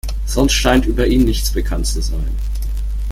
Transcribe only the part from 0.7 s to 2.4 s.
über ihn nichts bekannt zu sein.